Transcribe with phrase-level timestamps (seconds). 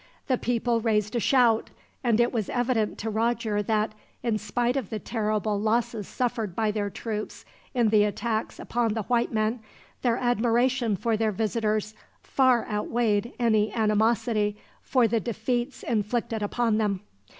[0.25, 1.69] The people raised a shout,
[2.03, 3.91] and it was evident to Roger that,
[4.23, 9.03] in spite of the terrible losses suffered by their troops in the attacks upon the
[9.03, 9.59] white men,
[10.01, 11.93] their admiration for their visitors
[12.23, 17.01] far outweighed any animosity for the defeats inflicted upon them.